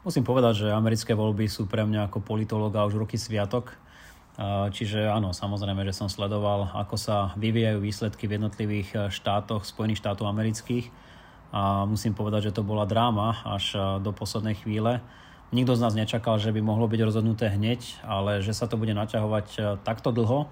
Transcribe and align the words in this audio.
Musím 0.00 0.24
povedať, 0.24 0.64
že 0.64 0.72
americké 0.72 1.12
voľby 1.12 1.44
sú 1.44 1.68
pre 1.68 1.84
mňa 1.84 2.08
ako 2.08 2.24
politologa 2.24 2.88
už 2.88 3.04
roky 3.04 3.20
sviatok. 3.20 3.76
Čiže 4.72 5.12
áno, 5.12 5.36
samozrejme, 5.36 5.84
že 5.84 5.92
som 5.92 6.08
sledoval, 6.08 6.72
ako 6.72 6.96
sa 6.96 7.36
vyvíjajú 7.36 7.78
výsledky 7.84 8.24
v 8.24 8.40
jednotlivých 8.40 8.88
e, 8.96 8.98
štátoch 9.12 9.68
Spojených 9.68 10.00
štátov 10.00 10.24
amerických. 10.32 10.88
A 11.52 11.84
musím 11.84 12.16
povedať, 12.16 12.48
že 12.48 12.56
to 12.56 12.64
bola 12.64 12.88
dráma 12.88 13.44
až 13.44 13.76
e, 13.76 13.78
do 14.00 14.16
poslednej 14.16 14.56
chvíle. 14.56 15.04
Nikto 15.52 15.76
z 15.76 15.84
nás 15.84 15.92
nečakal, 15.92 16.40
že 16.40 16.56
by 16.56 16.64
mohlo 16.64 16.88
byť 16.88 17.00
rozhodnuté 17.04 17.52
hneď, 17.52 18.00
ale 18.00 18.40
že 18.40 18.56
sa 18.56 18.64
to 18.64 18.80
bude 18.80 18.96
naťahovať 18.96 19.48
e, 19.52 19.60
takto 19.84 20.08
dlho 20.08 20.48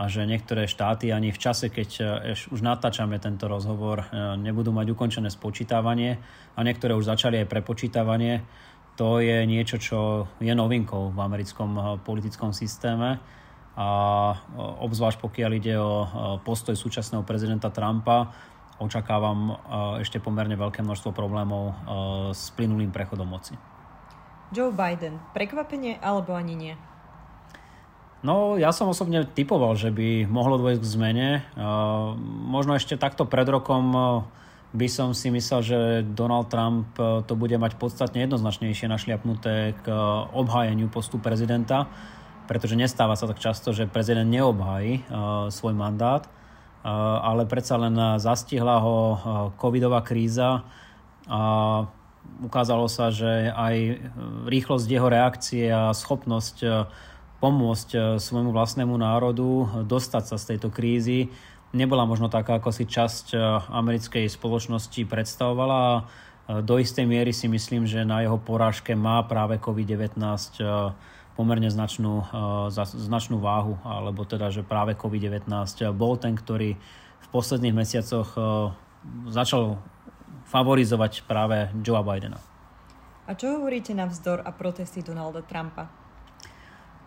a 0.00 0.08
že 0.08 0.24
niektoré 0.24 0.64
štáty 0.64 1.12
ani 1.12 1.28
v 1.28 1.40
čase, 1.40 1.68
keď 1.68 2.20
už 2.52 2.60
natáčame 2.60 3.16
tento 3.16 3.48
rozhovor, 3.48 4.04
nebudú 4.36 4.68
mať 4.68 4.92
ukončené 4.92 5.32
spočítavanie 5.32 6.20
a 6.52 6.60
niektoré 6.60 6.92
už 6.92 7.08
začali 7.08 7.40
aj 7.40 7.48
prepočítavanie 7.48 8.44
to 8.96 9.20
je 9.20 9.44
niečo, 9.44 9.76
čo 9.76 10.24
je 10.40 10.50
novinkou 10.56 11.12
v 11.12 11.18
americkom 11.20 11.70
eh, 11.76 11.84
politickom 12.00 12.50
systéme 12.56 13.20
a 13.76 13.88
eh, 14.32 14.36
obzvlášť 14.58 15.20
pokiaľ 15.20 15.50
ide 15.60 15.76
o 15.76 15.92
eh, 16.02 16.08
postoj 16.42 16.74
súčasného 16.74 17.22
prezidenta 17.22 17.68
Trumpa, 17.68 18.32
očakávam 18.76 19.56
ešte 20.04 20.20
pomerne 20.20 20.52
veľké 20.52 20.84
množstvo 20.84 21.16
problémov 21.16 21.72
s 22.36 22.52
plynulým 22.52 22.92
prechodom 22.92 23.24
moci. 23.24 23.56
Joe 24.52 24.68
Biden, 24.68 25.16
prekvapenie 25.32 25.96
alebo 25.96 26.36
ani 26.36 26.52
nie? 26.52 26.74
No, 28.20 28.60
ja 28.60 28.76
som 28.76 28.92
osobne 28.92 29.24
typoval, 29.24 29.80
že 29.80 29.88
by 29.88 30.28
mohlo 30.28 30.60
dôjsť 30.60 30.80
k 30.84 30.92
zmene. 30.92 31.28
Možno 32.52 32.76
ešte 32.76 33.00
takto 33.00 33.24
pred 33.24 33.48
rokom 33.48 33.96
by 34.76 34.88
som 34.92 35.16
si 35.16 35.32
myslel, 35.32 35.60
že 35.64 35.78
Donald 36.04 36.52
Trump 36.52 36.92
e, 37.00 37.24
to 37.24 37.32
bude 37.32 37.56
mať 37.56 37.80
podstatne 37.80 38.20
jednoznačnejšie 38.28 38.92
našliapnuté 38.92 39.72
k 39.80 39.86
e, 39.88 39.96
obhájeniu 40.36 40.92
postu 40.92 41.16
prezidenta, 41.16 41.88
pretože 42.44 42.76
nestáva 42.76 43.16
sa 43.16 43.24
tak 43.24 43.40
často, 43.40 43.72
že 43.72 43.90
prezident 43.90 44.30
neobhájí 44.30 45.02
uh, 45.02 45.50
svoj 45.50 45.74
mandát, 45.74 46.30
ale 46.86 47.42
predsa 47.42 47.74
len 47.74 47.98
zastihla 48.22 48.78
ho 48.78 48.96
covidová 49.58 49.98
kríza 50.06 50.62
a 51.26 51.42
ukázalo 52.46 52.86
sa, 52.86 53.10
že 53.10 53.50
aj 53.50 53.98
rýchlosť 54.46 54.86
jeho 54.86 55.10
reakcie 55.10 55.66
a 55.66 55.90
schopnosť 55.90 56.86
pomôcť 57.42 58.22
svojmu 58.22 58.54
vlastnému 58.54 58.94
národu 58.94 59.82
dostať 59.82 60.24
sa 60.30 60.36
z 60.38 60.54
tejto 60.54 60.70
krízy 60.70 61.34
nebola 61.76 62.08
možno 62.08 62.32
taká, 62.32 62.56
ako 62.56 62.72
si 62.72 62.88
časť 62.88 63.36
e, 63.36 63.38
americkej 63.68 64.24
spoločnosti 64.32 65.04
predstavovala 65.04 65.82
e, 65.92 66.02
do 66.64 66.80
istej 66.80 67.04
miery 67.04 67.36
si 67.36 67.46
myslím, 67.46 67.84
že 67.84 68.08
na 68.08 68.24
jeho 68.24 68.40
porážke 68.40 68.96
má 68.96 69.20
práve 69.28 69.60
COVID-19 69.60 70.16
e, 70.16 70.64
pomerne 71.36 71.68
značnú, 71.68 72.24
značnú 72.96 73.36
váhu, 73.44 73.76
alebo 73.84 74.24
teda, 74.24 74.48
že 74.48 74.64
práve 74.64 74.96
COVID-19 74.96 75.52
bol 75.92 76.16
ten, 76.16 76.32
ktorý 76.32 76.80
v 77.20 77.26
posledných 77.28 77.76
mesiacoch 77.76 78.32
začal 79.28 79.76
favorizovať 80.48 81.28
práve 81.28 81.68
Joea 81.84 82.00
Bidena. 82.00 82.40
A 83.28 83.36
čo 83.36 83.60
hovoríte 83.60 83.92
na 83.92 84.08
vzdor 84.08 84.40
a 84.48 84.50
protesty 84.54 85.04
Donalda 85.04 85.44
Trumpa? 85.44 86.05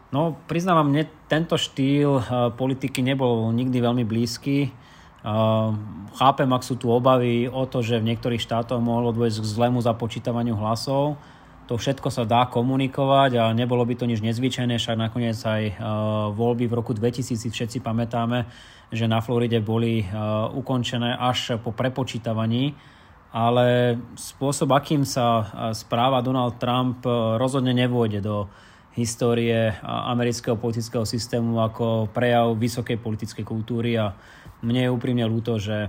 No, 0.09 0.41
priznávam, 0.49 0.89
mne 0.89 1.05
tento 1.29 1.53
štýl 1.53 2.17
uh, 2.17 2.23
politiky 2.49 3.05
nebol 3.05 3.53
nikdy 3.53 3.77
veľmi 3.77 4.01
blízky. 4.09 4.73
Uh, 5.21 5.77
chápem, 6.17 6.49
ak 6.49 6.65
sú 6.65 6.81
tu 6.81 6.89
obavy 6.89 7.45
o 7.45 7.69
to, 7.69 7.85
že 7.85 8.01
v 8.01 8.09
niektorých 8.09 8.41
štátoch 8.41 8.81
mohlo 8.81 9.13
dôjsť 9.13 9.37
k 9.37 9.51
zlému 9.53 9.77
započítavaniu 9.85 10.57
hlasov. 10.57 11.21
To 11.69 11.77
všetko 11.77 12.09
sa 12.09 12.25
dá 12.25 12.49
komunikovať 12.49 13.37
a 13.37 13.53
nebolo 13.53 13.85
by 13.85 13.93
to 13.93 14.09
nič 14.09 14.25
nezvyčajné, 14.25 14.81
však 14.81 14.97
nakoniec 14.97 15.37
aj 15.37 15.77
uh, 15.77 16.33
voľby 16.33 16.65
v 16.65 16.73
roku 16.73 16.97
2000 16.97 17.37
všetci 17.45 17.77
pamätáme, 17.77 18.49
že 18.89 19.05
na 19.05 19.21
Floride 19.21 19.61
boli 19.61 20.01
ukončené 20.57 21.13
až 21.13 21.61
po 21.61 21.69
prepočítavaní 21.69 22.73
ale 23.29 23.93
spôsob, 24.17 24.73
akým 24.73 25.05
sa 25.05 25.45
správa 25.77 26.25
Donald 26.25 26.57
Trump, 26.57 27.05
rozhodne 27.37 27.77
nevôjde 27.77 28.25
do 28.25 28.49
histórie 28.99 29.71
amerického 29.83 30.59
politického 30.59 31.07
systému 31.07 31.63
ako 31.63 32.11
prejav 32.11 32.51
vysokej 32.59 32.99
politickej 32.99 33.47
kultúry 33.47 33.95
a 33.95 34.11
mne 34.59 34.85
je 34.85 34.91
úprimne 34.91 35.23
ľúto, 35.23 35.55
že 35.55 35.87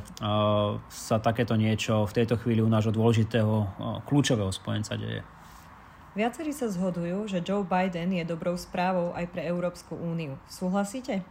sa 0.87 1.17
takéto 1.19 1.59
niečo 1.59 2.07
v 2.07 2.15
tejto 2.23 2.39
chvíli 2.39 2.63
u 2.63 2.71
nášho 2.71 2.95
dôležitého 2.95 3.67
kľúčového 4.07 4.55
spojenca 4.55 4.95
deje. 4.95 5.27
Viacerí 6.15 6.55
sa 6.55 6.71
zhodujú, 6.71 7.27
že 7.27 7.43
Joe 7.43 7.67
Biden 7.67 8.15
je 8.15 8.23
dobrou 8.27 8.55
správou 8.55 9.11
aj 9.15 9.27
pre 9.31 9.47
Európsku 9.47 9.99
úniu. 9.99 10.39
Súhlasíte? 10.47 11.23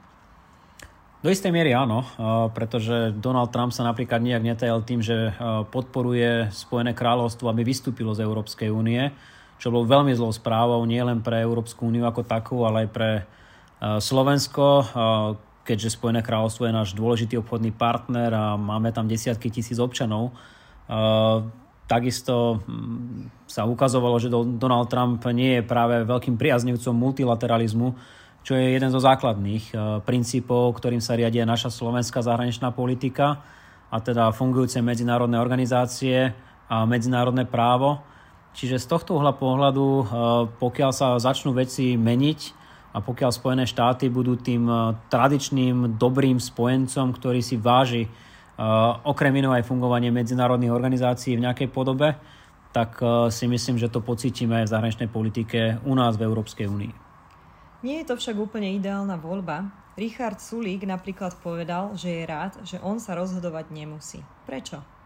Do 1.20 1.28
istej 1.28 1.52
miery 1.52 1.76
áno, 1.76 2.08
pretože 2.56 3.12
Donald 3.12 3.52
Trump 3.52 3.76
sa 3.76 3.84
napríklad 3.84 4.24
nijak 4.24 4.40
netajal 4.40 4.80
tým, 4.88 5.04
že 5.04 5.36
podporuje 5.68 6.48
Spojené 6.56 6.96
kráľovstvo, 6.96 7.52
aby 7.52 7.68
vystúpilo 7.68 8.16
z 8.16 8.24
Európskej 8.24 8.72
únie 8.72 9.12
čo 9.60 9.76
bolo 9.76 9.84
veľmi 9.84 10.16
zlou 10.16 10.32
správou 10.32 10.80
nielen 10.88 11.20
pre 11.20 11.44
Európsku 11.44 11.84
úniu 11.84 12.08
ako 12.08 12.24
takú, 12.24 12.64
ale 12.64 12.88
aj 12.88 12.90
pre 12.96 13.12
e, 13.20 13.24
Slovensko, 14.00 14.66
e, 14.66 14.84
keďže 15.68 16.00
Spojené 16.00 16.24
kráľovstvo 16.24 16.66
je 16.66 16.74
náš 16.74 16.90
dôležitý 16.96 17.36
obchodný 17.44 17.76
partner 17.76 18.32
a 18.32 18.46
máme 18.56 18.96
tam 18.96 19.12
desiatky 19.12 19.52
tisíc 19.52 19.76
občanov. 19.76 20.32
E, 20.32 20.34
takisto 21.92 22.64
sa 23.52 23.68
ukazovalo, 23.68 24.16
že 24.24 24.32
Donald 24.32 24.88
Trump 24.88 25.20
nie 25.36 25.60
je 25.60 25.68
práve 25.68 26.08
veľkým 26.08 26.40
priaznivcom 26.40 26.96
multilateralizmu, 26.96 27.88
čo 28.48 28.56
je 28.56 28.72
jeden 28.72 28.88
zo 28.88 29.04
základných 29.04 29.76
princípov, 30.08 30.80
ktorým 30.80 31.04
sa 31.04 31.18
riadia 31.20 31.44
naša 31.44 31.74
slovenská 31.74 32.24
zahraničná 32.24 32.72
politika 32.72 33.42
a 33.90 33.98
teda 34.00 34.30
fungujúce 34.32 34.80
medzinárodné 34.86 35.42
organizácie 35.42 36.30
a 36.70 36.86
medzinárodné 36.86 37.50
právo. 37.50 38.06
Čiže 38.54 38.82
z 38.82 38.86
tohto 38.90 39.18
uhla 39.18 39.34
pohľadu, 39.38 39.88
eh, 39.88 40.06
pokiaľ 40.58 40.92
sa 40.92 41.22
začnú 41.22 41.54
veci 41.54 41.96
meniť 41.96 42.40
a 42.94 42.98
pokiaľ 43.00 43.30
Spojené 43.30 43.66
štáty 43.70 44.10
budú 44.10 44.36
tým 44.36 44.66
eh, 44.66 44.98
tradičným 45.08 46.00
dobrým 46.02 46.42
spojencom, 46.42 47.14
ktorý 47.14 47.40
si 47.46 47.56
váži 47.62 48.04
eh, 48.06 48.12
okrem 49.06 49.34
iného 49.38 49.54
aj 49.54 49.68
fungovanie 49.70 50.10
medzinárodných 50.10 50.74
organizácií 50.74 51.38
v 51.38 51.46
nejakej 51.46 51.70
podobe, 51.70 52.18
tak 52.70 53.02
si 53.34 53.50
myslím, 53.50 53.82
že 53.82 53.90
to 53.90 53.98
pocítime 53.98 54.62
aj 54.62 54.70
v 54.70 54.74
zahraničnej 54.78 55.10
politike 55.10 55.82
u 55.90 55.98
nás 55.98 56.22
v 56.22 56.30
Európskej 56.30 56.70
únii. 56.70 56.94
Nie 57.82 58.06
je 58.06 58.14
to 58.14 58.16
však 58.22 58.38
úplne 58.38 58.78
ideálna 58.78 59.18
voľba. 59.18 59.74
Richard 59.98 60.38
Sulík 60.38 60.86
napríklad 60.86 61.34
povedal, 61.42 61.98
že 61.98 62.22
je 62.22 62.24
rád, 62.30 62.62
že 62.62 62.78
on 62.86 63.02
sa 63.02 63.18
rozhodovať 63.18 63.74
nemusí. 63.74 64.22
Prečo? 64.46 64.99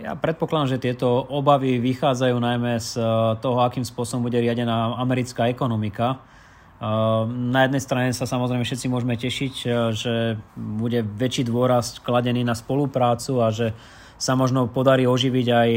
Ja 0.00 0.16
predpokladám, 0.16 0.72
že 0.76 0.80
tieto 0.80 1.28
obavy 1.28 1.76
vychádzajú 1.76 2.36
najmä 2.40 2.80
z 2.80 2.96
eh, 2.96 3.04
toho, 3.44 3.60
akým 3.60 3.84
spôsobom 3.84 4.32
bude 4.32 4.40
riadená 4.40 4.96
americká 4.96 5.52
ekonomika. 5.52 6.16
Eh, 6.16 6.84
na 7.28 7.68
jednej 7.68 7.84
strane 7.84 8.08
sa 8.16 8.24
samozrejme 8.24 8.64
všetci 8.64 8.88
môžeme 8.88 9.20
tešiť, 9.20 9.54
eh, 9.68 9.92
že 9.92 10.14
bude 10.56 11.04
väčší 11.04 11.44
dôraz 11.44 12.00
kladený 12.00 12.48
na 12.48 12.56
spoluprácu 12.56 13.44
a 13.44 13.52
že 13.52 13.76
sa 14.20 14.36
možno 14.36 14.68
podarí 14.68 15.08
oživiť 15.08 15.46
aj 15.48 15.70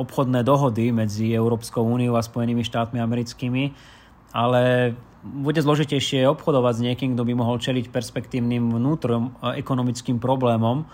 obchodné 0.00 0.40
dohody 0.48 0.96
medzi 0.96 1.28
Európskou 1.28 1.84
úniou 1.84 2.16
a 2.16 2.24
Spojenými 2.24 2.64
štátmi 2.64 2.96
americkými, 2.96 3.76
ale 4.32 4.96
bude 5.20 5.60
zložitejšie 5.60 6.24
obchodovať 6.24 6.80
s 6.80 6.84
niekým, 6.88 7.12
kto 7.12 7.20
by 7.28 7.36
mohol 7.36 7.60
čeliť 7.60 7.92
perspektívnym 7.92 8.72
vnútrom 8.72 9.36
ekonomickým 9.44 10.16
problémom, 10.16 10.88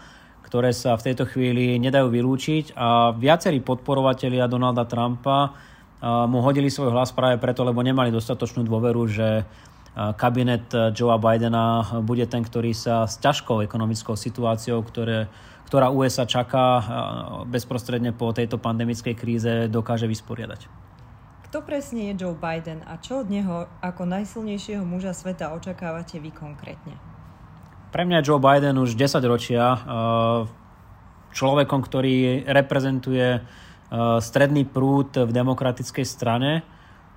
ktoré 0.47 0.71
sa 0.71 0.95
v 0.95 1.11
tejto 1.11 1.27
chvíli 1.27 1.75
nedajú 1.83 2.07
vylúčiť 2.07 2.79
a 2.79 3.11
viacerí 3.11 3.59
podporovatelia 3.59 4.47
Donalda 4.47 4.87
Trumpa 4.87 5.59
mu 6.31 6.39
hodili 6.39 6.71
svoj 6.71 6.95
hlas 6.95 7.11
práve 7.11 7.43
preto, 7.43 7.67
lebo 7.67 7.83
nemali 7.83 8.15
dostatočnú 8.15 8.63
dôveru, 8.63 9.03
že 9.11 9.43
kabinet 9.97 10.71
Joea 10.95 11.19
Bidena 11.19 11.83
bude 12.05 12.29
ten, 12.31 12.47
ktorý 12.47 12.71
sa 12.77 13.11
s 13.11 13.19
ťažkou 13.19 13.65
ekonomickou 13.65 14.15
situáciou, 14.15 14.85
ktoré, 14.87 15.27
ktorá 15.67 15.91
USA 15.91 16.29
čaká 16.29 16.85
bezprostredne 17.49 18.15
po 18.15 18.31
tejto 18.31 18.61
pandemickej 18.61 19.15
kríze, 19.19 19.53
dokáže 19.67 20.07
vysporiadať. 20.07 20.69
Kto 21.49 21.65
presne 21.65 22.13
je 22.13 22.23
Joe 22.23 22.37
Biden 22.37 22.85
a 22.85 23.01
čo 23.01 23.25
od 23.25 23.33
neho 23.33 23.67
ako 23.81 24.05
najsilnejšieho 24.05 24.85
muža 24.85 25.17
sveta 25.17 25.57
očakávate 25.57 26.21
vy 26.21 26.29
konkrétne? 26.29 27.16
Pre 27.87 28.03
mňa 28.03 28.19
je 28.21 28.27
Joe 28.27 28.43
Biden 28.43 28.83
už 28.83 28.99
10 28.99 29.23
ročia 29.31 29.65
eh, 29.73 29.79
človekom, 31.37 31.81
ktorý 31.87 32.43
reprezentuje 32.45 33.29
eh, 33.39 33.43
stredný 34.19 34.67
prúd 34.67 35.15
v 35.15 35.31
demokratickej 35.31 36.07
strane, 36.07 36.67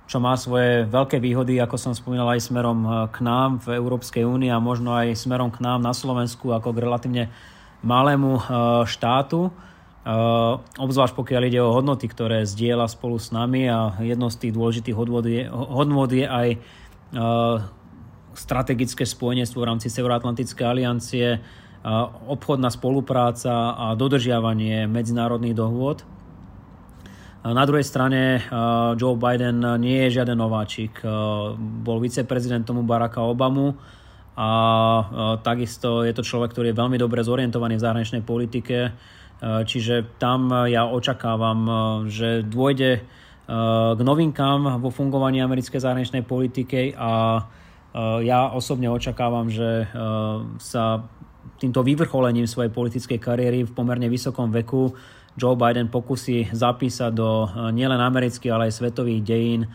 čo 0.06 0.22
má 0.22 0.34
svoje 0.38 0.86
veľké 0.86 1.18
výhody, 1.18 1.58
ako 1.58 1.76
som 1.78 1.92
spomínal, 1.94 2.30
aj 2.30 2.46
smerom 2.46 2.78
eh, 2.86 2.90
k 3.10 3.18
nám 3.26 3.58
v 3.66 3.82
Európskej 3.82 4.22
únii 4.22 4.50
a 4.54 4.62
možno 4.62 4.94
aj 4.94 5.18
smerom 5.18 5.50
k 5.50 5.58
nám 5.58 5.82
na 5.82 5.90
Slovensku 5.90 6.54
ako 6.54 6.70
k 6.70 6.82
relatívne 6.86 7.24
malému 7.80 8.44
štátu. 8.84 9.48
obzvlášť 10.76 11.16
pokiaľ 11.16 11.42
ide 11.48 11.64
o 11.64 11.72
hodnoty, 11.72 12.12
ktoré 12.12 12.44
zdieľa 12.44 12.92
spolu 12.92 13.16
s 13.16 13.32
nami 13.32 13.72
a 13.72 13.96
jedno 14.04 14.28
z 14.28 14.36
tých 14.36 14.52
dôležitých 14.52 14.92
hodnot 14.92 15.24
je, 15.24 15.48
je 15.48 16.24
aj 16.28 16.48
strategické 18.40 19.04
spojenstvo 19.04 19.60
v 19.60 19.68
rámci 19.68 19.92
Severoatlantickej 19.92 20.64
aliancie, 20.64 21.36
obchodná 22.28 22.72
spolupráca 22.72 23.76
a 23.76 23.92
dodržiavanie 23.96 24.88
medzinárodných 24.88 25.56
dohôd. 25.56 26.04
Na 27.40 27.64
druhej 27.64 27.88
strane 27.88 28.44
Joe 29.00 29.16
Biden 29.16 29.64
nie 29.80 30.08
je 30.08 30.20
žiaden 30.20 30.36
nováčik. 30.36 31.00
Bol 31.56 31.96
viceprezidentom 32.04 32.84
Baracka 32.84 33.24
Obamu 33.24 33.80
a 34.36 34.50
takisto 35.40 36.04
je 36.04 36.12
to 36.12 36.20
človek, 36.20 36.52
ktorý 36.52 36.72
je 36.72 36.80
veľmi 36.80 37.00
dobre 37.00 37.24
zorientovaný 37.24 37.80
v 37.80 37.84
zahraničnej 37.84 38.22
politike. 38.28 38.92
Čiže 39.40 40.20
tam 40.20 40.52
ja 40.68 40.84
očakávam, 40.84 41.60
že 42.12 42.44
dôjde 42.44 43.08
k 43.96 44.00
novinkám 44.04 44.76
vo 44.84 44.92
fungovaní 44.92 45.40
americkej 45.40 45.80
zahraničnej 45.80 46.28
politiky 46.28 46.92
a 46.92 47.40
ja 47.98 48.50
osobne 48.54 48.86
očakávam, 48.86 49.50
že 49.50 49.90
sa 50.62 51.04
týmto 51.58 51.82
vyvrcholením 51.82 52.46
svojej 52.46 52.70
politickej 52.70 53.18
kariéry 53.18 53.58
v 53.66 53.74
pomerne 53.74 54.06
vysokom 54.06 54.48
veku 54.54 54.94
Joe 55.38 55.54
Biden 55.54 55.88
pokusí 55.88 56.50
zapísať 56.50 57.10
do 57.14 57.46
eh, 57.46 57.70
nielen 57.72 58.00
amerických, 58.00 58.52
ale 58.52 58.66
aj 58.68 58.76
svetových 58.82 59.20
dejín 59.22 59.62
eh, 59.64 59.70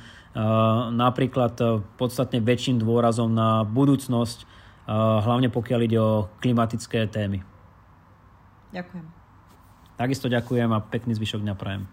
napríklad 0.91 1.53
eh, 1.61 1.67
podstatne 1.95 2.43
väčším 2.43 2.83
dôrazom 2.83 3.31
na 3.31 3.63
budúcnosť, 3.63 4.53
hlavne 4.85 5.49
pokiaľ 5.49 5.79
ide 5.81 5.97
o 5.97 6.29
klimatické 6.45 7.09
témy. 7.09 7.41
Ďakujem. 8.69 9.05
Takisto 9.97 10.29
ďakujem 10.29 10.69
a 10.69 10.77
pekný 10.77 11.17
zvyšok 11.17 11.41
dňa 11.41 11.55
prajem. 11.57 11.89